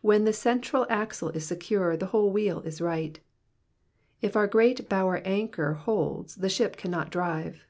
When 0.00 0.24
the 0.24 0.32
central 0.32 0.84
axle 0.90 1.28
is 1.28 1.46
secure, 1.46 1.96
the 1.96 2.06
whole 2.06 2.32
wheel 2.32 2.60
is 2.62 2.80
right. 2.80 3.20
If 4.20 4.34
our 4.34 4.48
great 4.48 4.88
bower 4.88 5.18
anchor 5.18 5.74
holds, 5.74 6.34
the 6.34 6.48
ship 6.48 6.76
cannot 6.76 7.08
drive. 7.12 7.64